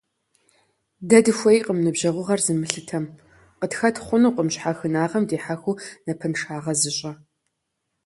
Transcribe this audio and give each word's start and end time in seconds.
Дэ 1.07 1.17
дыхуейкъым 1.25 1.79
ныбжьэгъугъэр 1.85 2.41
зымылъытэм, 2.45 3.05
къытхэт 3.59 3.95
хъунукъым 4.05 4.47
щхьэхынагъэм 4.53 5.23
дихьэхыу 5.29 5.79
напэншагъэ 6.05 6.73
зыщӀэ. 6.79 7.11